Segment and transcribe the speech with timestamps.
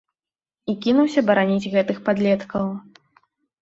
[0.73, 2.71] І кінуўся бараніць гэтых падлеткаў.